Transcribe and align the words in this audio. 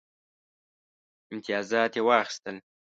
امتیازات 1.31 1.91
یې 1.95 2.01
واخیستل. 2.07 2.55